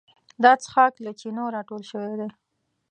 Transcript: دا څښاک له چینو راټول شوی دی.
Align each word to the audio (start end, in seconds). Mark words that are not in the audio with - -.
دا 0.43 0.51
څښاک 0.63 0.93
له 1.05 1.11
چینو 1.19 1.43
راټول 1.55 1.81
شوی 1.91 2.13
دی. 2.19 2.29